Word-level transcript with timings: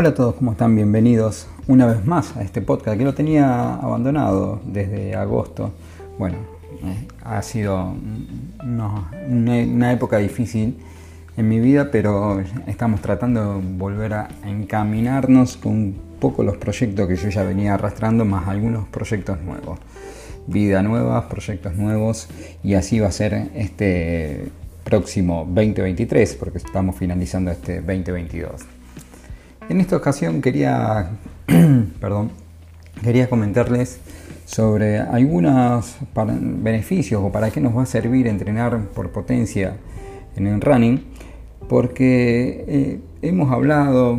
Hola 0.00 0.10
a 0.10 0.14
todos, 0.14 0.36
¿cómo 0.36 0.52
están? 0.52 0.76
Bienvenidos 0.76 1.48
una 1.66 1.84
vez 1.84 2.06
más 2.06 2.36
a 2.36 2.42
este 2.42 2.62
podcast 2.62 2.96
que 2.96 3.02
lo 3.02 3.14
tenía 3.14 3.74
abandonado 3.74 4.60
desde 4.64 5.16
agosto. 5.16 5.72
Bueno, 6.20 6.36
eh, 6.84 7.08
ha 7.24 7.42
sido 7.42 7.96
una, 8.62 9.92
época 9.92 10.18
difícil 10.18 10.78
en 11.36 11.48
mi 11.48 11.58
vida, 11.58 11.90
pero 11.90 12.40
estamos 12.68 13.00
tratando 13.02 13.54
de 13.54 13.60
volver 13.76 14.14
a 14.14 14.28
encaminarnos 14.44 15.56
con 15.56 15.72
un 15.72 16.00
poco 16.20 16.44
los 16.44 16.58
proyectos 16.58 17.08
que 17.08 17.16
yo 17.16 17.28
ya 17.28 17.42
venía 17.42 17.74
arrastrando, 17.74 18.24
más 18.24 18.46
algunos 18.46 18.86
proyectos 18.90 19.40
nuevos. 19.40 19.80
Vida 20.46 20.80
nueva, 20.80 21.28
proyectos 21.28 21.74
nuevos, 21.74 22.28
y 22.62 22.74
así 22.74 23.00
va 23.00 23.08
a 23.08 23.10
ser 23.10 23.50
este 23.52 24.44
próximo 24.84 25.44
2023, 25.48 26.36
porque 26.36 26.58
estamos 26.58 26.94
finalizando 26.94 27.50
este 27.50 27.80
2022. 27.80 28.77
En 29.68 29.82
esta 29.82 29.96
ocasión 29.96 30.40
quería, 30.40 31.10
perdón, 32.00 32.30
quería 33.02 33.28
comentarles 33.28 34.00
sobre 34.46 34.98
algunos 34.98 35.98
beneficios 36.14 37.22
o 37.22 37.30
para 37.30 37.50
qué 37.50 37.60
nos 37.60 37.76
va 37.76 37.82
a 37.82 37.86
servir 37.86 38.26
entrenar 38.28 38.86
por 38.94 39.10
potencia 39.10 39.76
en 40.36 40.46
el 40.46 40.62
running, 40.62 41.04
porque 41.68 42.64
eh, 42.66 43.00
hemos 43.20 43.52
hablado 43.52 44.18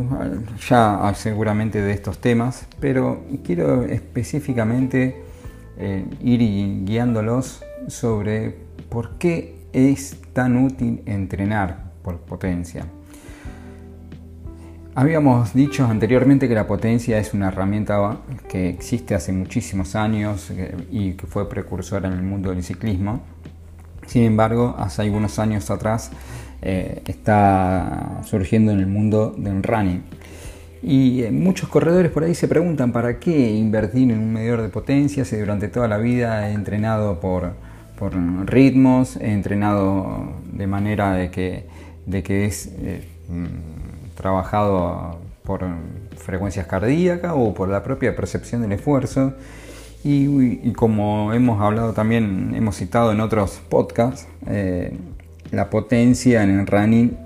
ya 0.68 1.12
seguramente 1.16 1.82
de 1.82 1.94
estos 1.94 2.18
temas, 2.18 2.68
pero 2.78 3.24
quiero 3.42 3.82
específicamente 3.82 5.16
eh, 5.78 6.04
ir 6.22 6.84
guiándolos 6.84 7.64
sobre 7.88 8.54
por 8.88 9.18
qué 9.18 9.56
es 9.72 10.16
tan 10.32 10.64
útil 10.64 11.02
entrenar 11.06 11.90
por 12.04 12.18
potencia. 12.18 12.86
Habíamos 14.96 15.54
dicho 15.54 15.84
anteriormente 15.84 16.48
que 16.48 16.54
la 16.54 16.66
potencia 16.66 17.16
es 17.18 17.32
una 17.32 17.48
herramienta 17.48 18.18
que 18.48 18.68
existe 18.68 19.14
hace 19.14 19.32
muchísimos 19.32 19.94
años 19.94 20.52
y 20.90 21.12
que 21.12 21.28
fue 21.28 21.48
precursora 21.48 22.08
en 22.08 22.14
el 22.14 22.22
mundo 22.22 22.50
del 22.50 22.64
ciclismo. 22.64 23.20
Sin 24.06 24.24
embargo, 24.24 24.74
hace 24.78 25.02
algunos 25.02 25.38
años 25.38 25.70
atrás 25.70 26.10
eh, 26.60 27.02
está 27.06 28.20
surgiendo 28.24 28.72
en 28.72 28.80
el 28.80 28.88
mundo 28.88 29.32
del 29.38 29.62
running. 29.62 30.02
Y 30.82 31.22
eh, 31.22 31.30
muchos 31.30 31.68
corredores 31.68 32.10
por 32.10 32.24
ahí 32.24 32.34
se 32.34 32.48
preguntan 32.48 32.90
para 32.90 33.20
qué 33.20 33.52
invertir 33.52 34.10
en 34.10 34.18
un 34.18 34.32
medidor 34.32 34.60
de 34.60 34.70
potencia 34.70 35.24
si 35.24 35.36
durante 35.36 35.68
toda 35.68 35.86
la 35.86 35.98
vida 35.98 36.50
he 36.50 36.52
entrenado 36.52 37.20
por, 37.20 37.52
por 37.96 38.12
ritmos, 38.44 39.16
he 39.18 39.30
entrenado 39.32 40.32
de 40.52 40.66
manera 40.66 41.12
de 41.12 41.30
que, 41.30 41.66
de 42.06 42.24
que 42.24 42.46
es... 42.46 42.72
Eh, 42.80 43.04
trabajado 44.20 45.18
por 45.44 45.66
frecuencias 46.16 46.66
cardíacas 46.66 47.32
o 47.34 47.54
por 47.54 47.68
la 47.68 47.82
propia 47.82 48.14
percepción 48.14 48.62
del 48.62 48.72
esfuerzo. 48.72 49.34
Y, 50.02 50.72
como 50.72 51.32
hemos 51.34 51.60
hablado 51.60 51.92
también, 51.92 52.54
hemos 52.54 52.76
citado 52.76 53.12
en 53.12 53.20
otros 53.20 53.60
podcasts, 53.68 54.26
eh, 54.46 54.96
la 55.50 55.68
potencia 55.68 56.42
en 56.42 56.60
el 56.60 56.66
running 56.66 57.18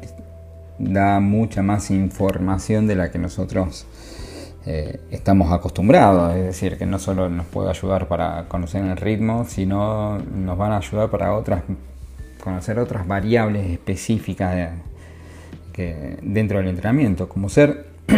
da 0.79 1.21
mucha 1.21 1.63
más 1.63 1.91
información 1.91 2.89
de 2.89 2.97
la 2.97 3.13
que 3.13 3.19
nosotros 3.19 3.87
eh, 4.67 5.01
estamos 5.11 5.53
acostumbrados. 5.53 6.35
Es 6.35 6.45
decir, 6.45 6.77
que 6.77 6.87
no 6.87 6.99
solo 6.99 7.29
nos 7.29 7.47
puede 7.47 7.71
ayudar 7.71 8.09
para 8.09 8.47
conocer 8.49 8.85
el 8.85 8.97
ritmo, 8.97 9.45
sino 9.45 10.19
nos 10.19 10.59
van 10.59 10.73
a 10.73 10.79
ayudar 10.79 11.11
para 11.11 11.35
otras, 11.35 11.63
conocer 12.43 12.79
otras 12.79 13.07
variables 13.07 13.71
específicas 13.71 14.55
de, 14.55 14.69
dentro 15.77 16.59
del 16.59 16.69
entrenamiento, 16.69 17.29
como 17.29 17.49
ser 17.49 17.87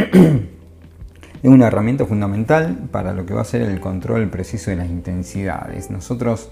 es 1.43 1.51
una 1.51 1.69
herramienta 1.69 2.07
fundamental 2.07 2.89
para 2.91 3.13
lo 3.13 3.25
que 3.25 3.35
va 3.35 3.43
a 3.43 3.45
ser 3.45 3.63
el 3.63 3.81
control 3.81 4.29
preciso 4.29 4.71
de 4.71 4.77
las 4.77 4.89
intensidades. 4.89 5.91
Nosotros, 5.91 6.51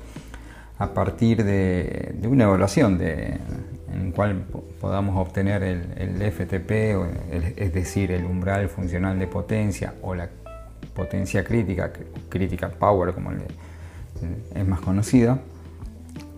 a 0.79 0.95
partir 0.95 1.45
de, 1.45 2.17
una 2.25 2.45
evaluación 2.45 2.99
de, 2.99 3.39
en 3.93 4.13
cual 4.13 4.45
podamos 4.81 5.17
obtener 5.17 5.63
el, 5.63 6.33
FTP, 6.33 6.71
es 7.57 7.75
decir, 7.75 8.13
el 8.13 8.25
umbral 8.25 8.69
funcional 8.69 9.19
de 9.19 9.27
potencia 9.27 9.95
o 10.03 10.15
la 10.15 10.29
potencia 10.95 11.45
crítica, 11.45 11.93
critical 12.29 12.73
power 12.73 13.15
como 13.15 13.33
es 14.55 14.67
más 14.67 14.81
conocida, 14.81 15.39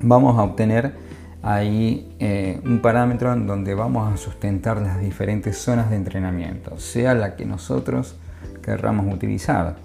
vamos 0.00 0.38
a 0.38 0.42
obtener 0.42 1.05
hay 1.46 2.12
eh, 2.18 2.60
un 2.64 2.80
parámetro 2.80 3.32
en 3.32 3.46
donde 3.46 3.72
vamos 3.72 4.12
a 4.12 4.16
sustentar 4.16 4.78
las 4.78 5.00
diferentes 5.00 5.56
zonas 5.56 5.90
de 5.90 5.94
entrenamiento, 5.94 6.76
sea 6.80 7.14
la 7.14 7.36
que 7.36 7.46
nosotros 7.46 8.16
querramos 8.62 9.14
utilizar, 9.14 9.76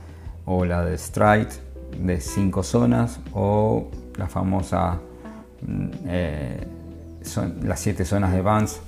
o 0.46 0.66
la 0.66 0.84
de 0.84 0.98
Stride 0.98 1.50
de 2.04 2.20
5 2.20 2.64
zonas, 2.64 3.20
o 3.34 3.92
la 4.18 4.28
famosa 4.28 5.02
mm, 5.62 5.88
eh, 6.08 6.68
son 7.22 7.60
las 7.64 7.80
7 7.80 8.06
zonas 8.06 8.34
de 8.34 8.42
Vance, 8.42 8.80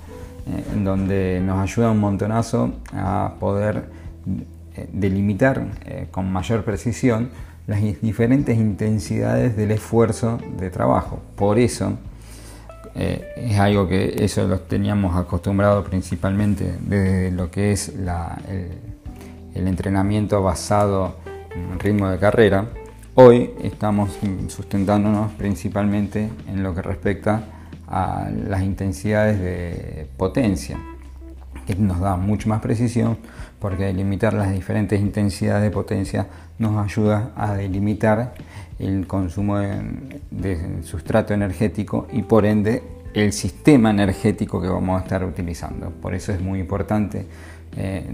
eh, 0.48 0.64
en 0.74 0.82
donde 0.82 1.40
nos 1.46 1.60
ayuda 1.60 1.92
un 1.92 2.00
montonazo 2.00 2.72
a 2.92 3.34
poder 3.38 3.84
delimitar 4.92 5.64
con 6.10 6.32
mayor 6.32 6.64
precisión 6.64 7.30
las 7.68 7.80
diferentes 8.02 8.58
intensidades 8.58 9.56
del 9.56 9.70
esfuerzo 9.70 10.40
de 10.58 10.70
trabajo. 10.70 11.20
Por 11.36 11.60
eso, 11.60 11.96
eh, 12.96 13.34
es 13.36 13.58
algo 13.58 13.88
que 13.88 14.24
eso 14.24 14.46
lo 14.46 14.60
teníamos 14.60 15.16
acostumbrado 15.16 15.82
principalmente 15.82 16.76
desde 16.80 17.32
lo 17.32 17.50
que 17.50 17.72
es 17.72 17.88
el, 17.88 18.08
entrenamiento 19.54 20.42
basado 20.42 21.16
en 21.54 21.78
ritmo 21.80 22.08
de 22.08 22.18
carrera. 22.18 22.66
Hoy 23.14 23.50
estamos 23.62 24.10
sustentándonos 24.48 25.32
principalmente 25.32 26.30
en 26.48 26.62
lo 26.62 26.74
que 26.74 26.82
respecta 26.82 27.44
a 27.88 28.28
las 28.30 28.62
intensidades 28.62 29.40
de 29.40 30.08
potencia, 30.16 30.78
que 31.66 31.74
nos 31.76 32.00
da 32.00 32.16
mucho 32.16 32.48
más 32.48 32.60
precisión 32.60 33.18
porque 33.58 33.84
delimitar 33.84 34.34
las 34.34 34.52
diferentes 34.52 35.00
intensidades 35.00 35.62
de 35.62 35.70
potencia 35.70 36.26
nos 36.58 36.84
ayuda 36.84 37.30
a 37.36 37.54
delimitar 37.54 38.34
el 38.78 39.06
consumo 39.06 39.58
de, 39.58 40.82
sustrato 40.82 41.32
energético 41.34 42.06
y 42.12 42.22
por 42.22 42.44
ende 42.44 42.82
el 43.14 43.32
sistema 43.32 43.90
energético 43.90 44.60
que 44.60 44.68
vamos 44.68 45.00
a 45.00 45.04
estar 45.04 45.24
utilizando. 45.24 45.90
Por 45.90 46.14
eso 46.14 46.32
es 46.32 46.40
muy 46.40 46.60
importante 46.60 47.26
eh, 47.76 48.04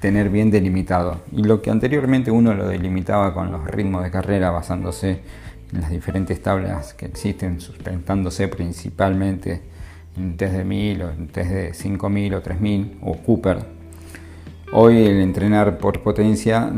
tener 0.00 0.28
bien 0.30 0.50
delimitado. 0.50 1.22
Y 1.32 1.42
lo 1.42 1.62
que 1.62 1.70
anteriormente 1.70 2.30
uno 2.30 2.54
lo 2.54 2.68
delimitaba 2.68 3.34
con 3.34 3.50
los 3.50 3.66
ritmos 3.66 4.04
de 4.04 4.10
carrera 4.10 4.50
basándose 4.50 5.20
en 5.72 5.80
las 5.80 5.90
diferentes 5.90 6.42
tablas 6.42 6.94
que 6.94 7.06
existen, 7.06 7.60
sustentándose 7.60 8.48
principalmente 8.48 9.62
en 10.18 10.36
test 10.36 10.54
de 10.54 10.64
1000 10.64 11.02
o 11.02 11.10
en 11.10 11.28
test 11.28 11.50
de 11.50 11.74
5000 11.74 12.34
o 12.34 12.42
3000 12.42 12.98
o 13.02 13.16
Cooper. 13.18 13.78
Hoy 14.72 14.98
el 14.98 15.20
entrenar 15.20 15.78
por 15.78 16.02
potencia 16.02 16.70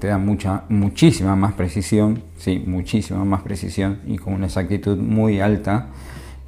te, 0.00 0.08
da 0.08 0.16
mucha, 0.16 0.62
muchísima 0.70 1.36
más 1.36 1.52
precisión, 1.52 2.22
sí, 2.38 2.64
muchísima 2.66 3.22
más 3.26 3.42
precisión 3.42 3.98
y 4.06 4.16
con 4.16 4.32
una 4.32 4.46
exactitud 4.46 4.96
muy 4.96 5.38
alta 5.38 5.88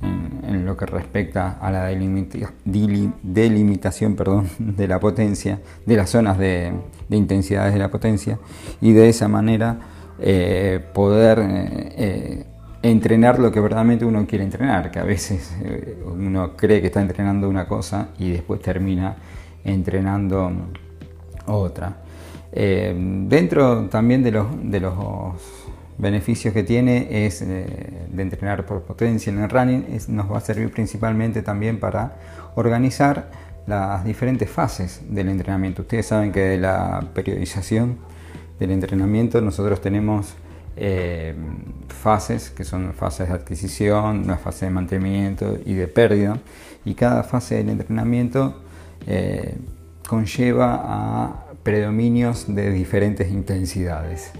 en, 0.02 0.64
lo 0.64 0.76
que 0.76 0.86
respecta 0.86 1.58
a 1.60 1.70
la 1.70 1.84
delimitación 1.84 4.16
de 4.58 4.88
la 4.88 4.98
potencia, 4.98 5.60
de 5.84 5.96
las 5.96 6.10
zonas 6.10 6.38
de, 6.38 6.72
intensidades 7.10 7.74
de 7.74 7.78
la 7.78 7.90
potencia 7.90 8.38
y 8.80 8.92
de 8.92 9.10
esa 9.10 9.28
manera 9.28 9.78
eh, 10.18 10.82
poder 10.94 11.40
eh, 11.40 11.92
eh, 11.96 12.46
entrenar 12.90 13.38
lo 13.38 13.50
que 13.50 13.60
verdaderamente 13.60 14.04
uno 14.04 14.26
quiere 14.26 14.44
entrenar, 14.44 14.90
que 14.90 14.98
a 14.98 15.04
veces 15.04 15.56
uno 16.06 16.56
cree 16.56 16.80
que 16.80 16.88
está 16.88 17.00
entrenando 17.00 17.48
una 17.48 17.66
cosa 17.66 18.08
y 18.18 18.30
después 18.30 18.60
termina 18.60 19.16
entrenando 19.64 20.52
otra. 21.46 21.96
Eh, 22.52 22.94
dentro 23.28 23.88
también 23.88 24.22
de 24.22 24.32
los, 24.32 24.46
de 24.62 24.80
los, 24.80 24.94
beneficios 25.98 26.52
que 26.52 26.62
tiene 26.62 27.26
es 27.26 27.40
eh, 27.40 28.06
de 28.10 28.22
entrenar 28.22 28.66
por 28.66 28.82
potencia 28.82 29.32
en 29.32 29.38
el 29.38 29.48
running, 29.48 29.98
nos 30.08 30.30
va 30.30 30.38
a 30.38 30.40
servir 30.40 30.70
principalmente 30.70 31.40
también 31.40 31.80
para 31.80 32.16
organizar 32.54 33.30
las 33.66 34.04
diferentes 34.04 34.48
fases 34.48 35.00
del 35.08 35.28
entrenamiento. 35.28 35.82
Ustedes 35.82 36.06
saben 36.06 36.32
que 36.32 36.40
de 36.40 36.58
la 36.58 37.02
periodización 37.14 37.96
del 38.60 38.72
entrenamiento 38.72 39.40
nosotros 39.40 39.80
tenemos 39.80 40.34
eh, 40.76 41.34
fases, 41.88 42.50
que 42.50 42.64
son 42.64 42.92
fases 42.92 43.28
de 43.28 43.34
adquisición, 43.34 44.24
una 44.24 44.36
fase 44.36 44.66
de 44.66 44.70
mantenimiento 44.70 45.58
y 45.64 45.74
de 45.74 45.88
pérdida, 45.88 46.38
y 46.84 46.94
cada 46.94 47.22
fase 47.22 47.56
del 47.56 47.70
entrenamiento 47.70 48.62
eh, 49.06 49.56
conlleva 50.08 50.80
a 50.84 51.46
predominios 51.62 52.54
de 52.54 52.70
diferentes 52.70 53.30
intensidades. 53.30 54.30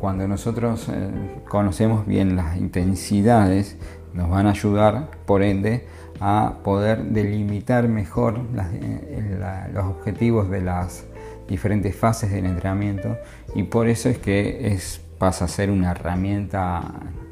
Cuando 0.00 0.26
nosotros 0.26 0.88
eh, 0.88 1.10
conocemos 1.48 2.06
bien 2.06 2.36
las 2.36 2.56
intensidades, 2.56 3.76
nos 4.14 4.30
van 4.30 4.46
a 4.46 4.50
ayudar, 4.50 5.10
por 5.26 5.42
ende, 5.42 5.86
a 6.20 6.54
poder 6.64 7.04
delimitar 7.04 7.88
mejor 7.88 8.40
eh, 8.78 9.68
los 9.72 9.84
objetivos 9.84 10.50
de 10.50 10.60
las 10.60 11.04
diferentes 11.48 11.96
fases 11.96 12.30
del 12.30 12.46
entrenamiento 12.46 13.16
y 13.54 13.64
por 13.64 13.88
eso 13.88 14.08
es 14.08 14.18
que 14.18 14.72
es, 14.72 15.00
pasa 15.20 15.44
a 15.44 15.48
ser 15.48 15.70
una 15.70 15.90
herramienta 15.90 16.80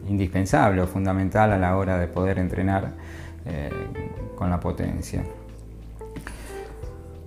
indispensable 0.06 0.82
o 0.82 0.86
fundamental 0.86 1.52
a 1.52 1.58
la 1.58 1.74
hora 1.74 1.98
de 1.98 2.06
poder 2.06 2.38
entrenar 2.38 2.92
eh, 3.46 3.70
con 4.36 4.50
la 4.50 4.60
potencia. 4.60 5.24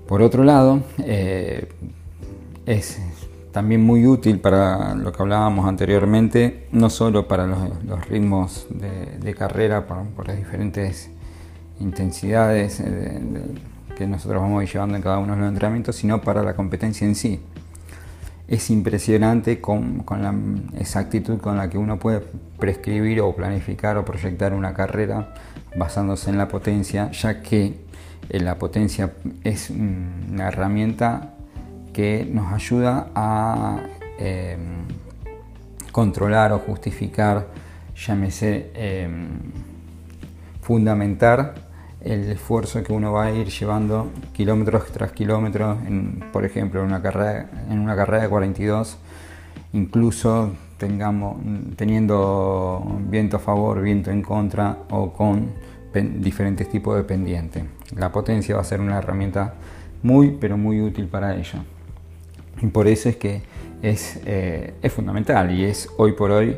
Por 0.08 0.22
otro 0.22 0.44
lado, 0.44 0.84
eh, 1.00 1.68
es 2.68 3.02
también 3.52 3.82
muy 3.82 4.06
útil 4.06 4.40
para 4.40 4.94
lo 4.94 5.12
que 5.12 5.24
hablábamos 5.24 5.66
anteriormente, 5.66 6.68
no 6.72 6.92
solo 6.92 7.28
para 7.28 7.48
los, 7.48 8.08
ritmos 8.08 8.68
de, 8.70 9.34
carrera, 9.34 9.88
por, 9.88 10.28
las 10.28 10.38
diferentes 10.38 11.10
intensidades 11.80 12.82
eh, 12.82 13.20
que 13.98 14.06
nosotros 14.06 14.40
vamos 14.44 14.72
llevando 14.72 14.96
en 14.96 15.02
cada 15.02 15.18
uno 15.18 15.34
de 15.34 15.40
los 15.40 15.50
entrenamientos, 15.50 15.96
sino 15.96 16.22
para 16.22 16.44
la 16.44 16.54
competencia 16.54 17.08
en 17.08 17.16
sí. 17.16 17.42
Es 18.52 18.70
impresionante 18.70 19.62
con, 19.62 20.04
la 20.10 20.36
exactitud 20.78 21.40
con 21.40 21.56
la 21.56 21.70
que 21.70 21.78
uno 21.78 21.98
puede 21.98 22.20
prescribir 22.60 23.22
o 23.22 23.34
planificar 23.34 23.96
o 23.96 24.04
proyectar 24.04 24.54
una 24.54 24.74
carrera 24.74 25.34
basándose 25.78 26.32
en 26.32 26.38
la 26.38 26.50
potencia, 26.50 27.10
ya 27.12 27.42
que 27.42 27.86
eh, 28.30 28.40
la 28.42 28.56
potencia 28.60 29.14
es 29.46 29.70
una 29.70 30.50
herramienta 30.50 31.34
que 31.94 32.30
nos 32.30 32.52
ayuda 32.52 33.08
a 33.16 33.84
em, 34.20 34.84
controlar 35.94 36.52
o 36.52 36.60
justificar, 36.60 37.48
llámese, 37.96 38.70
em, 38.76 39.30
fundamentar 40.62 41.71
el 42.04 42.30
esfuerzo 42.32 42.84
que 42.84 42.94
uno 42.94 43.14
va 43.14 43.26
a 43.26 43.32
ir 43.32 43.48
llevando 43.48 44.10
kilómetros 44.34 44.92
tras 44.92 45.12
kilómetros, 45.12 45.78
por 46.32 46.46
ejemplo, 46.46 46.82
en 46.82 46.88
una, 46.88 47.02
carrera, 47.02 47.50
en 47.70 47.80
una 47.80 47.96
carrera 47.96 48.24
de 48.24 48.30
42, 48.30 48.98
incluso 49.74 50.52
tengamos, 50.78 51.38
teniendo 51.76 52.84
viento 53.08 53.38
a 53.38 53.40
favor, 53.40 53.82
viento 53.82 54.10
en 54.10 54.24
contra 54.24 54.78
o 54.90 55.14
con 55.14 55.52
diferentes 55.94 56.70
tipos 56.70 56.96
de 56.96 57.04
pendiente. 57.04 57.66
La 57.96 58.12
potencia 58.12 58.56
va 58.56 58.62
a 58.62 58.64
ser 58.66 58.82
una 58.82 58.98
herramienta 58.98 59.54
muy, 60.02 60.32
pero 60.32 60.58
muy 60.58 60.82
útil 60.82 61.08
para 61.08 61.36
ello. 61.36 61.60
Y 62.62 62.68
por 62.68 62.88
eso 62.88 63.10
es 63.10 63.18
que 63.18 63.44
es, 63.82 64.20
eh, 64.26 64.74
es, 64.82 64.94
fundamental 64.94 65.52
y 65.52 65.66
es 65.66 65.90
hoy 65.98 66.14
por 66.14 66.32
hoy 66.32 66.58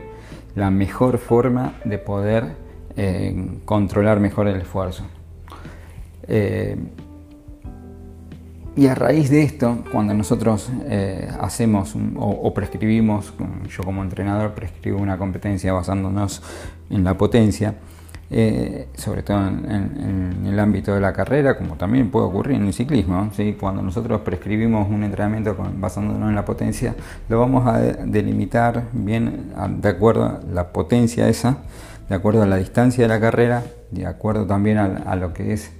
la 0.56 0.70
mejor 0.70 1.18
forma 1.18 1.76
de 1.84 1.98
poder 1.98 2.56
eh, 2.96 3.60
controlar 3.66 4.20
mejor 4.20 4.48
el 4.48 4.62
esfuerzo. 4.62 5.04
Eh, 6.28 6.78
y 8.76 8.88
a 8.88 8.96
raíz 8.96 9.30
de 9.30 9.44
esto, 9.44 9.84
cuando 9.92 10.16
nosotros 10.16 10.72
hacemos 11.40 11.96
o, 12.16 12.54
prescribimos, 12.56 13.32
yo 13.70 13.84
como 13.84 14.02
entrenador 14.02 14.56
prescribo 14.56 15.00
una 15.00 15.16
competencia 15.20 15.74
basándonos 15.74 16.42
en 16.90 17.04
la 17.04 17.16
potencia, 17.16 17.76
eh, 18.36 18.88
sobre 18.96 19.22
todo 19.22 19.48
en, 19.48 20.44
el 20.48 20.60
ámbito 20.60 20.96
de 20.96 21.00
la 21.00 21.14
carrera, 21.14 21.56
como 21.56 21.76
también 21.76 22.10
puede 22.10 22.26
ocurrir 22.26 22.56
en 22.56 22.66
el 22.66 22.74
ciclismo. 22.74 23.30
¿sí? 23.32 23.56
Cuando 23.60 23.84
nosotros 23.84 24.22
prescribimos 24.22 24.90
un 24.90 25.04
entrenamiento 25.04 25.56
basándonos 25.78 26.30
en 26.30 26.36
la 26.36 26.44
potencia, 26.44 26.96
lo 27.30 27.40
vamos 27.40 27.68
a 27.68 27.80
delimitar 27.80 28.86
bien 28.92 29.52
de 29.78 29.88
acuerdo 29.88 30.24
a 30.24 30.40
la 30.52 30.74
potencia 30.74 31.30
esa, 31.30 31.58
de 32.10 32.16
acuerdo 32.16 32.42
a 32.42 32.48
la 32.48 32.58
distancia 32.58 33.04
de 33.04 33.08
la 33.08 33.20
carrera, 33.20 33.64
de 33.92 34.08
acuerdo 34.08 34.48
también 34.48 34.80
a, 34.80 35.16
lo 35.16 35.34
que 35.34 35.54
es 35.54 35.72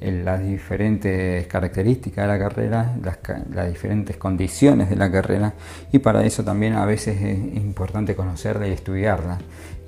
las 0.00 0.44
diferentes 0.44 1.46
características 1.48 2.24
de 2.24 2.28
la 2.28 2.38
carrera, 2.38 2.94
las, 3.02 3.68
diferentes 3.68 4.16
condiciones 4.16 4.88
de 4.90 4.96
la 4.96 5.10
carrera 5.10 5.54
y 5.90 5.98
para 5.98 6.24
eso 6.24 6.44
también 6.44 6.74
a 6.74 6.84
veces 6.84 7.20
es 7.20 7.56
importante 7.56 8.14
conocerla 8.14 8.68
y 8.68 8.72
estudiarla 8.72 9.38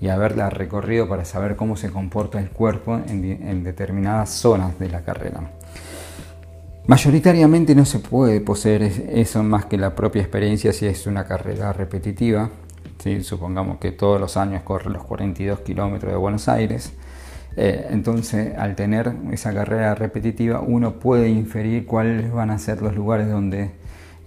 y 0.00 0.08
haberla 0.08 0.50
recorrido 0.50 1.08
para 1.08 1.24
saber 1.24 1.54
cómo 1.56 1.76
se 1.76 1.90
comporta 1.90 2.40
el 2.40 2.50
cuerpo 2.50 3.00
en, 3.06 3.62
determinadas 3.62 4.30
zonas 4.30 4.78
de 4.78 4.88
la 4.88 5.02
carrera. 5.02 5.52
Mayoritariamente 6.86 7.74
no 7.74 7.84
se 7.84 8.00
puede 8.00 8.40
poseer 8.40 8.82
eso 8.82 9.42
más 9.44 9.66
que 9.66 9.78
la 9.78 9.94
propia 9.94 10.22
experiencia 10.22 10.72
si 10.72 10.86
es 10.86 11.06
una 11.06 11.24
carrera 11.24 11.72
repetitiva. 11.72 12.50
Supongamos 13.22 13.78
que 13.78 13.92
todos 13.92 14.20
los 14.20 14.36
años 14.36 14.62
corre 14.62 14.90
los 14.90 15.04
42 15.04 15.60
kilómetros 15.60 16.12
de 16.12 16.18
Buenos 16.18 16.48
Aires. 16.48 16.92
Eh, 17.56 17.88
entonces, 17.90 18.56
al 18.56 18.76
tener 18.76 19.12
esa 19.32 19.52
carrera 19.52 19.94
repetitiva, 19.94 20.60
uno 20.60 20.94
puede 20.94 21.28
inferir 21.28 21.86
cuáles 21.86 22.32
van 22.32 22.50
a 22.50 22.58
ser 22.58 22.80
los 22.80 22.94
lugares 22.94 23.28
donde 23.28 23.70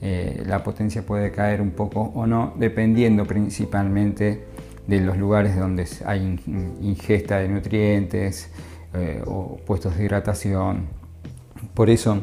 eh, 0.01 0.43
la 0.45 0.63
potencia 0.63 1.05
puede 1.05 1.31
caer 1.31 1.61
un 1.61 1.71
poco 1.71 2.01
o 2.01 2.27
no, 2.27 2.53
dependiendo 2.57 3.25
principalmente 3.25 4.43
de 4.87 4.99
los 4.99 5.17
lugares 5.17 5.57
donde 5.57 5.87
hay 6.05 6.39
ingesta 6.81 7.37
de 7.39 7.47
nutrientes 7.47 8.49
eh, 8.93 9.21
o 9.25 9.57
puestos 9.65 9.97
de 9.97 10.03
hidratación. 10.03 10.87
Por 11.73 11.89
eso, 11.89 12.21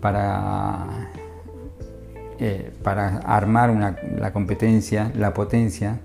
para, 0.00 1.10
para 2.84 3.18
armar 3.18 3.96
la 4.16 4.32
competencia, 4.32 5.10
la 5.16 5.34
potencia, 5.34 5.98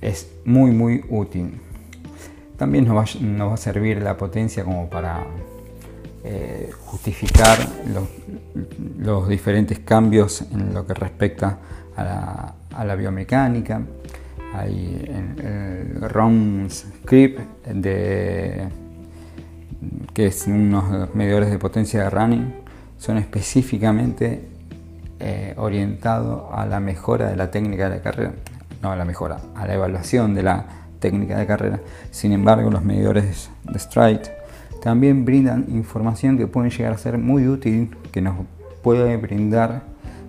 es 0.00 0.30
muy 0.44 0.70
muy 0.70 1.04
útil. 1.10 1.60
También 2.56 2.86
nos 2.86 2.96
va, 2.96 3.54
a 3.54 3.56
servir 3.56 4.02
la 4.02 4.16
potencia 4.16 4.64
como 4.64 4.88
para 4.88 5.24
justificar 6.86 7.58
los, 8.98 9.28
diferentes 9.28 9.78
cambios 9.78 10.42
en 10.52 10.74
lo 10.74 10.86
que 10.86 10.94
respecta 10.94 11.58
a 11.96 12.84
la 12.84 12.94
biomecánica. 12.96 13.82
Hay 14.54 15.04
el, 15.06 16.00
el 16.02 16.70
script 16.70 17.40
de 17.66 18.68
que 20.14 20.26
es 20.26 20.46
unos 20.46 21.14
medidores 21.14 21.50
de 21.50 21.58
potencia 21.58 22.02
de 22.02 22.10
running 22.10 22.54
son 22.98 23.18
específicamente 23.18 24.48
eh, 25.20 25.54
orientados 25.58 26.44
a 26.52 26.66
la 26.66 26.80
mejora 26.80 27.28
de 27.28 27.36
la 27.36 27.50
técnica 27.50 27.88
de 27.88 27.96
la 27.96 28.02
carrera 28.02 28.32
no 28.82 28.92
a 28.92 28.96
la 28.96 29.04
mejora 29.04 29.40
a 29.54 29.66
la 29.66 29.74
evaluación 29.74 30.34
de 30.34 30.42
la 30.42 30.85
técnica 31.06 31.38
de 31.38 31.46
carrera 31.46 31.80
sin 32.10 32.32
embargo 32.32 32.68
los 32.68 32.82
medidores 32.82 33.50
de 33.62 33.78
stride 33.78 34.22
también 34.82 35.24
brindan 35.24 35.66
información 35.68 36.36
que 36.36 36.48
pueden 36.48 36.70
llegar 36.70 36.92
a 36.92 36.98
ser 36.98 37.16
muy 37.16 37.46
útil 37.46 37.94
que 38.10 38.20
nos 38.20 38.34
puede 38.82 39.16
brindar 39.16 39.82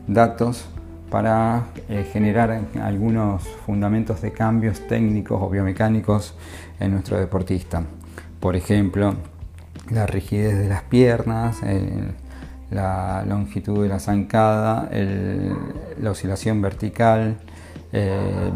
datos 0.07 0.65
para 1.09 1.65
eh, 1.89 2.07
generar 2.11 2.61
algunos 2.81 3.47
fundamentos 3.65 4.21
de 4.21 4.31
cambios 4.31 4.85
técnicos 4.87 5.41
o 5.41 5.49
biomecánicos 5.49 6.35
en 6.79 6.91
nuestro 6.91 7.17
deportista. 7.17 7.83
Por 8.39 8.55
ejemplo, 8.55 9.15
la 9.89 10.05
rigidez 10.05 10.57
de 10.57 10.67
las 10.67 10.83
piernas, 10.83 11.61
la 12.71 13.23
longitud 13.27 13.83
de 13.83 13.89
la 13.89 13.99
zancada, 13.99 14.89
la 16.01 16.11
oscilación 16.11 16.61
vertical, 16.61 17.37
eh, 17.93 18.51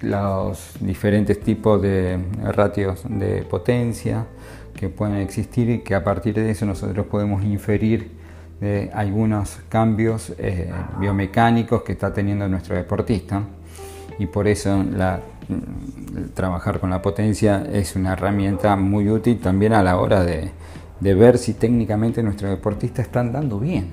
los 0.00 0.72
diferentes 0.80 1.40
tipos 1.40 1.80
de 1.82 2.18
ratios 2.54 3.02
de 3.08 3.42
potencia 3.42 4.26
que 4.74 4.88
pueden 4.88 5.16
existir 5.16 5.68
y 5.68 5.78
que 5.80 5.94
a 5.94 6.02
partir 6.02 6.34
de 6.34 6.50
eso 6.50 6.64
nosotros 6.64 7.06
podemos 7.06 7.44
inferir 7.44 8.10
de 8.60 8.90
algunos 8.94 9.58
cambios 9.68 10.32
eh, 10.38 10.70
biomecánicos 10.98 11.82
que 11.82 11.92
está 11.92 12.12
teniendo 12.12 12.48
nuestro 12.48 12.76
deportista 12.76 13.42
y 14.18 14.26
por 14.26 14.46
eso 14.46 14.76
mm, 14.76 16.34
trabajar 16.34 16.78
con 16.78 16.90
la 16.90 17.00
potencia 17.00 17.66
es 17.72 17.96
una 17.96 18.12
herramienta 18.12 18.76
muy 18.76 19.08
útil 19.08 19.38
también 19.40 19.72
a 19.72 19.82
la 19.82 19.98
hora 19.98 20.22
de, 20.22 20.52
ver 21.00 21.38
si 21.38 21.54
técnicamente 21.54 22.22
nuestro 22.22 22.50
deportista 22.50 23.00
está 23.00 23.20
andando 23.20 23.58
bien. 23.58 23.88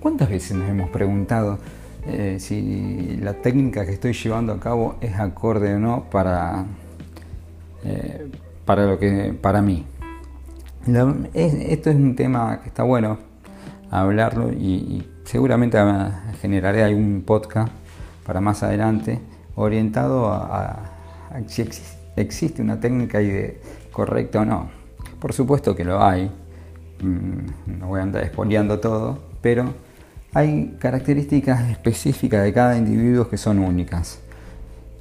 ¿Cuántas 0.00 0.28
veces 0.28 0.56
nos 0.56 0.68
hemos 0.68 0.90
preguntado 0.90 1.58
eh, 2.06 2.36
si 2.38 3.18
la 3.20 3.34
técnica 3.34 3.84
que 3.84 3.92
estoy 3.92 4.12
llevando 4.12 4.52
a 4.52 4.60
cabo 4.60 4.96
es 5.00 5.14
acorde 5.18 5.74
o 5.74 5.78
no 5.78 6.04
para, 6.10 6.64
eh, 7.84 8.30
para, 8.64 8.86
lo 8.86 8.98
que, 8.98 9.34
para 9.40 9.62
mí? 9.62 9.84
esto 11.34 11.90
es 11.90 11.96
un 11.96 12.16
tema 12.16 12.60
que 12.62 12.68
está 12.68 12.82
bueno 12.82 13.18
hablarlo 13.90 14.50
y, 14.52 15.06
seguramente 15.24 15.78
generaré 16.40 16.82
algún 16.82 17.22
podcast 17.26 17.70
para 18.24 18.40
más 18.40 18.62
adelante 18.62 19.20
orientado 19.56 20.32
a, 20.32 20.90
si 21.46 21.68
existe 22.16 22.62
una 22.62 22.80
técnica 22.80 23.18
correcta 23.92 24.40
o 24.40 24.44
no. 24.46 24.70
Por 25.20 25.34
supuesto 25.34 25.76
que 25.76 25.84
lo 25.84 26.02
hay, 26.02 26.30
mm, 27.02 27.78
no 27.78 27.88
voy 27.88 28.00
a 28.00 28.04
andar 28.04 28.24
expoliando 28.24 28.80
todo, 28.80 29.18
pero 29.42 29.66
hay 30.34 30.76
características 30.78 31.70
específicas 31.70 32.44
de 32.44 32.52
cada 32.52 32.76
individuo 32.76 33.28
que 33.28 33.36
son 33.36 33.58
únicas, 33.58 34.20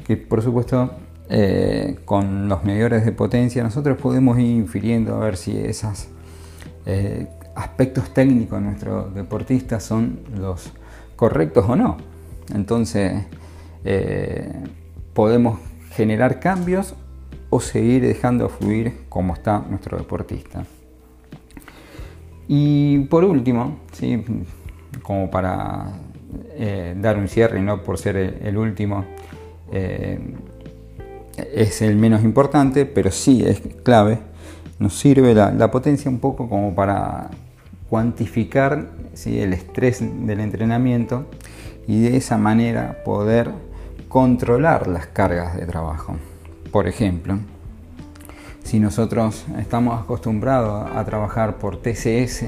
que 0.06 0.18
por 0.18 0.42
supuesto 0.42 0.92
eh, 1.30 2.00
con 2.06 2.48
los 2.48 2.64
medidores 2.64 3.04
de 3.04 3.12
potencia, 3.12 3.62
nosotros 3.62 3.98
podemos 3.98 4.40
ir 4.40 4.46
infiriendo 4.46 5.16
a 5.16 5.20
ver 5.20 5.36
si 5.36 5.58
esos 5.58 6.08
eh, 6.86 7.28
aspectos 7.56 8.14
técnicos 8.14 8.60
de 8.60 8.66
nuestro 8.66 9.10
deportista 9.10 9.80
son 9.80 10.20
los 10.38 10.72
correctos 11.18 11.66
o 11.68 11.76
no. 11.76 11.98
Entonces, 12.54 13.26
eh, 13.84 14.54
podemos 15.14 15.60
generar 15.92 16.40
cambios 16.40 16.96
o 17.50 17.60
seguir 17.60 18.04
dejando 18.04 18.48
fluir 18.48 19.06
como 19.10 19.34
está 19.34 19.60
nuestro 19.60 19.98
deportista. 19.98 20.66
Y 22.48 23.00
por 23.06 23.26
último, 23.26 23.80
¿sí? 23.92 24.24
Como 25.08 25.32
para 25.32 25.86
dar 27.00 27.18
un 27.18 27.30
cierre 27.30 27.60
y 27.60 27.62
no 27.62 27.82
por 27.82 27.98
ser 27.98 28.18
el, 28.18 28.58
último, 28.58 29.06
es 29.72 30.20
el 31.82 31.96
menos 31.96 32.26
importante, 32.26 32.86
pero 32.86 33.10
sí 33.10 33.42
es 33.46 33.62
clave. 33.84 34.20
Nos 34.80 35.00
sirve 35.00 35.34
la, 35.34 35.72
potencia 35.72 36.12
un 36.12 36.20
poco 36.20 36.50
como 36.50 36.76
para 36.76 37.30
cuantificar 37.90 38.90
el 39.26 39.54
estrés 39.54 40.02
del 40.02 40.42
entrenamiento 40.42 41.26
y 41.88 42.02
de 42.02 42.18
esa 42.18 42.38
manera 42.38 43.02
poder 43.06 43.52
controlar 44.10 44.88
las 44.88 45.08
cargas 45.08 45.56
de 45.56 45.66
trabajo. 45.66 46.18
Por 46.72 46.88
ejemplo, 46.88 47.40
si 48.64 48.80
nosotros 48.80 49.46
estamos 49.58 50.04
acostumbrados 50.04 50.90
a 50.94 51.06
trabajar 51.06 51.58
por 51.58 51.82
TCS, 51.82 52.44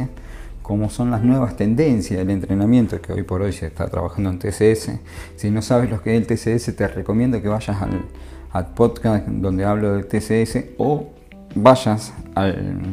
como 0.69 0.91
son 0.91 1.09
las 1.09 1.23
nuevas 1.23 1.57
tendencias 1.57 2.19
del 2.19 2.29
entrenamiento, 2.29 3.01
que 3.01 3.11
hoy 3.11 3.23
por 3.23 3.41
hoy 3.41 3.51
se 3.53 3.65
está 3.65 3.87
trabajando 3.87 4.29
en 4.29 4.37
TCS, 4.37 4.91
si 5.35 5.49
no 5.49 5.63
sabes 5.63 5.89
lo 5.89 5.99
que 5.99 6.15
es 6.15 6.21
el 6.21 6.27
TCS, 6.27 6.75
te 6.75 6.87
recomiendo 6.87 7.41
que 7.41 7.47
vayas 7.47 7.75
al, 7.81 8.67
podcast 8.75 9.27
donde 9.27 9.65
hablo 9.65 9.93
del 9.93 10.05
TCS 10.05 10.75
o 10.77 11.09
vayas 11.55 12.13
al, 12.35 12.83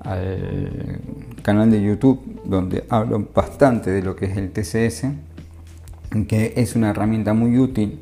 al 0.00 1.00
canal 1.42 1.70
de 1.70 1.82
YouTube 1.82 2.40
donde 2.46 2.84
hablo 2.88 3.28
bastante 3.34 3.90
de 3.90 4.00
lo 4.00 4.16
que 4.16 4.24
es 4.24 4.38
el 4.38 4.50
TCS, 4.50 5.08
que 6.26 6.54
es 6.56 6.74
una 6.74 6.88
herramienta 6.88 7.34
muy 7.34 7.58
útil 7.58 8.00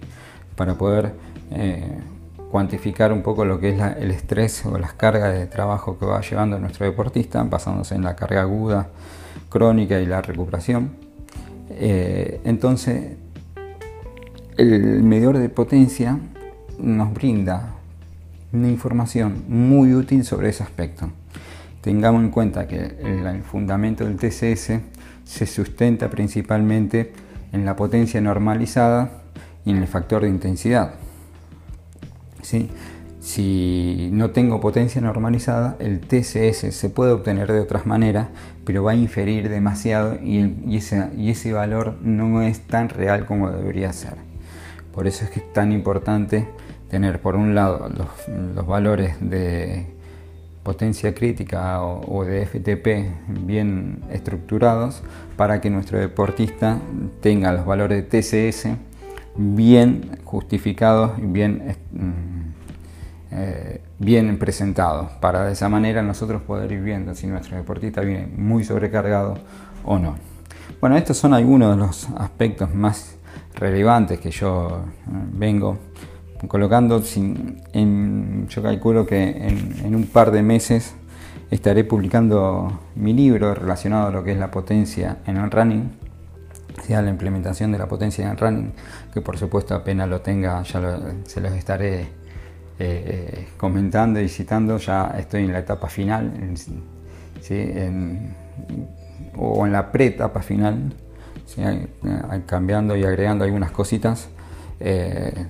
para 0.54 0.78
poder 0.78 1.12
eh, 1.50 1.98
cuantificar 2.54 3.12
un 3.12 3.22
poco 3.22 3.44
lo 3.44 3.58
que 3.58 3.70
es 3.70 3.80
el 3.98 4.12
estrés 4.12 4.64
o 4.64 4.78
las 4.78 4.92
cargas 4.92 5.34
de 5.34 5.46
trabajo 5.48 5.98
que 5.98 6.06
va 6.06 6.20
llevando 6.20 6.56
nuestro 6.60 6.86
deportista, 6.86 7.42
basándose 7.42 7.96
en 7.96 8.04
la 8.04 8.14
carga 8.14 8.42
aguda, 8.42 8.90
crónica 9.48 9.98
y 9.98 10.06
la 10.06 10.22
recuperación. 10.22 10.92
Eh, 11.70 12.40
entonces, 12.44 13.16
el 14.56 15.02
medidor 15.02 15.38
de 15.38 15.48
potencia 15.48 16.16
nos 16.78 17.12
brinda 17.12 17.74
una 18.52 18.68
información 18.68 19.42
muy 19.48 19.92
útil 19.92 20.24
sobre 20.24 20.50
ese 20.50 20.62
aspecto. 20.62 21.10
Tengamos 21.80 22.22
en 22.22 22.30
cuenta 22.30 22.68
que 22.68 22.76
el, 23.02 23.42
fundamento 23.42 24.04
del 24.04 24.14
TCS 24.14 24.78
se 25.24 25.46
sustenta 25.46 26.08
principalmente 26.08 27.14
en 27.52 27.64
la 27.64 27.74
potencia 27.74 28.20
normalizada 28.20 29.10
y 29.64 29.72
en 29.72 29.78
el 29.78 29.88
factor 29.88 30.22
de 30.22 30.28
intensidad. 30.28 30.94
Si 33.20 34.10
no 34.12 34.30
tengo 34.30 34.60
potencia 34.60 35.00
normalizada, 35.00 35.76
el 35.78 36.00
TCS 36.00 36.74
se 36.74 36.90
puede 36.90 37.12
obtener 37.12 37.50
de 37.52 37.60
otras 37.60 37.86
maneras, 37.86 38.28
pero 38.64 38.84
va 38.84 38.92
a 38.92 38.96
inferir 38.96 39.48
demasiado 39.48 40.18
y 40.22 40.76
ese 40.76 41.52
valor 41.52 41.96
no 42.02 42.42
es 42.42 42.60
tan 42.60 42.88
real 42.88 43.26
como 43.26 43.50
debería 43.50 43.92
ser. 43.92 44.14
Por 44.94 45.08
eso 45.08 45.24
es 45.24 45.30
que 45.30 45.40
es 45.40 45.52
tan 45.52 45.72
importante 45.72 46.46
tener 46.88 47.20
por 47.20 47.34
un 47.34 47.56
lado 47.56 47.88
los, 47.88 48.66
valores 48.66 49.16
de 49.20 49.86
potencia 50.62 51.12
crítica 51.12 51.82
o, 51.82 52.24
de 52.24 52.46
FTP 52.46 53.44
bien 53.44 54.04
estructurados 54.12 55.02
para 55.36 55.60
que 55.60 55.70
nuestro 55.70 55.98
deportista 55.98 56.78
tenga 57.20 57.52
los 57.52 57.66
valores 57.66 58.08
de 58.08 58.22
TCS 58.22 58.68
bien 59.36 60.20
justificados 60.22 61.18
y 61.18 61.26
bien, 61.26 61.74
mm, 61.92 62.33
eh, 63.36 63.80
bien 63.98 64.38
presentados 64.38 65.10
para 65.20 65.44
de 65.44 65.54
esa 65.54 65.68
manera 65.68 66.02
nosotros 66.02 66.42
poder 66.42 66.70
ir 66.70 66.82
viendo 66.82 67.16
si 67.16 67.26
nuestro 67.26 67.56
deportista 67.56 68.00
viene 68.02 68.28
muy 68.28 68.62
sobrecargado 68.62 69.38
o 69.82 69.98
no. 69.98 70.14
Bueno, 70.80 70.96
estos 70.96 71.16
son 71.16 71.34
algunos 71.34 71.74
de 71.74 71.82
los 71.82 72.08
aspectos 72.16 72.72
más 72.72 73.16
relevantes 73.56 74.20
que 74.20 74.30
yo 74.30 74.84
eh, 74.86 75.10
vengo 75.32 75.78
colocando. 76.46 77.02
En, 77.72 78.46
yo 78.48 78.62
calculo 78.62 79.04
que 79.04 79.48
en, 79.82 79.96
un 79.96 80.06
par 80.06 80.30
de 80.30 80.42
meses 80.42 80.94
estaré 81.50 81.82
publicando 81.82 82.82
mi 82.94 83.14
libro 83.14 83.52
relacionado 83.52 84.08
a 84.08 84.10
lo 84.12 84.22
que 84.22 84.30
es 84.30 84.38
la 84.38 84.52
potencia 84.52 85.18
en 85.26 85.38
el 85.38 85.50
running, 85.50 85.90
sea 86.84 87.02
la 87.02 87.10
implementación 87.10 87.72
de 87.72 87.78
la 87.78 87.88
potencia 87.88 88.24
en 88.24 88.30
el 88.30 88.36
running, 88.36 88.72
que 89.12 89.20
por 89.20 89.38
supuesto 89.38 89.74
apenas 89.74 90.08
lo 90.08 90.20
tenga 90.20 90.62
ya 90.62 91.00
se 91.24 91.40
los 91.40 91.52
estaré 91.52 92.23
eh, 92.76 93.04
eh, 93.06 93.48
comentando 93.56 94.20
y 94.20 94.28
citando. 94.28 94.78
Ya 94.78 95.14
estoy 95.18 95.44
en 95.44 95.52
la 95.52 95.60
etapa 95.60 95.88
final, 95.88 96.32
o 99.36 99.66
en 99.66 99.72
la 99.72 99.92
pre-etapa 99.92 100.42
final 100.42 100.92
cambiando 102.46 102.96
y 102.96 103.04
agregando 103.04 103.44
algunas 103.44 103.70
cositas, 103.70 104.28
eh, 104.80 105.46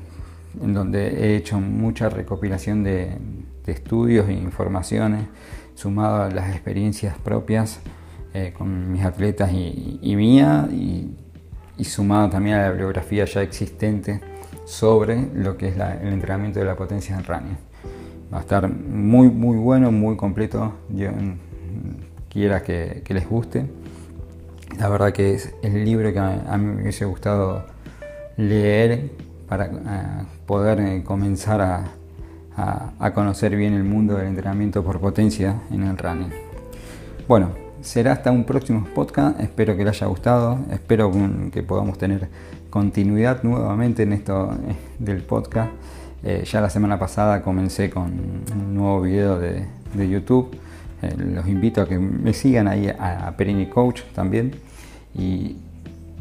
en 0.62 0.74
donde 0.74 1.06
he 1.06 1.36
hecho 1.36 1.58
mucha 1.60 2.10
recopilación 2.10 2.84
de, 2.84 3.16
estudios 3.66 4.28
e 4.28 4.34
informaciones, 4.34 5.26
sumado 5.74 6.24
a 6.24 6.30
las 6.30 6.50
experiencias 6.50 7.16
propias 7.16 7.80
con 8.58 8.92
mis 8.92 9.02
atletas 9.02 9.50
y, 9.52 10.14
mía, 10.16 10.68
y, 10.70 11.14
sumado 11.84 12.28
también 12.28 12.56
a 12.56 12.62
la 12.62 12.70
bibliografía 12.70 13.24
ya 13.24 13.40
existente 13.40 14.20
sobre 14.64 15.28
lo 15.34 15.56
que 15.56 15.68
es 15.68 15.76
el 15.76 16.12
entrenamiento 16.12 16.58
de 16.58 16.66
la 16.66 16.76
potencia 16.76 17.16
en 17.16 17.24
running. 17.24 17.58
Va 18.32 18.38
a 18.38 18.40
estar 18.40 18.68
muy, 18.68 19.28
muy 19.28 19.56
bueno, 19.58 19.92
muy 19.92 20.16
completo. 20.16 20.72
Yo 20.90 21.10
quiera 22.28 22.62
que 22.62 23.04
les 23.08 23.28
guste. 23.28 23.66
La 24.78 24.88
verdad 24.88 25.12
que 25.12 25.34
es 25.34 25.54
el 25.62 25.84
libro 25.84 26.12
que 26.12 26.18
a 26.18 26.56
mí 26.58 26.64
me 26.64 26.82
hubiese 26.82 27.04
gustado 27.04 27.64
leer 28.36 29.10
para 29.48 29.66
eh, 29.66 30.24
poder 30.46 30.80
eh, 30.80 31.02
comenzar 31.04 31.60
a, 31.60 31.84
conocer 33.14 33.56
bien 33.56 33.74
el 33.74 33.84
mundo 33.84 34.16
del 34.16 34.28
entrenamiento 34.28 34.82
por 34.82 35.00
potencia 35.00 35.62
en 35.70 35.82
el 35.84 35.98
running. 35.98 36.32
Bueno, 37.28 37.50
será 37.84 38.12
hasta 38.12 38.32
un 38.32 38.44
próximo 38.44 38.86
podcast. 38.94 39.38
Espero 39.40 39.76
que 39.76 39.84
les 39.84 39.96
haya 39.96 40.06
gustado. 40.06 40.58
Espero 40.72 41.12
que 41.52 41.62
podamos 41.62 41.98
tener 41.98 42.28
continuidad 42.70 43.42
nuevamente 43.42 44.02
en 44.02 44.14
esto 44.14 44.52
eh, 44.68 44.74
del 44.98 45.22
podcast. 45.22 45.70
ya 46.44 46.60
la 46.62 46.70
semana 46.70 46.98
pasada 46.98 47.42
comencé 47.42 47.90
con 47.90 48.04
un 48.04 48.74
nuevo 48.74 49.02
video 49.02 49.38
de, 49.38 49.66
YouTube 49.94 50.56
eh, 51.02 51.14
los 51.18 51.46
invito 51.46 51.82
a 51.82 51.86
que 51.86 51.98
me 51.98 52.32
sigan 52.32 52.66
ahí 52.66 52.88
a, 52.88 53.32
Perini 53.36 53.66
Coach 53.66 54.00
también 54.14 54.52
y 55.14 55.56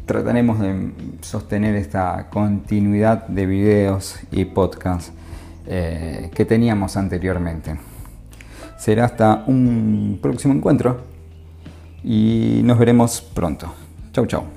trataremos 0.04 0.60
de 0.60 0.92
sostener 1.22 1.74
esta 1.74 2.28
continuidad 2.30 3.26
de 3.26 3.46
videos 3.46 4.20
y 4.30 4.44
podcasts 4.44 5.10
eh, 5.66 6.30
que 6.34 6.44
teníamos 6.44 6.98
anteriormente. 6.98 7.76
Será 8.76 9.06
hasta 9.06 9.44
un 9.46 10.18
próximo 10.20 10.52
encuentro 10.52 11.13
y 12.04 12.60
nos 12.62 12.78
veremos 12.78 13.20
pronto. 13.20 13.72
Chau 14.12 14.26
chau. 14.26 14.53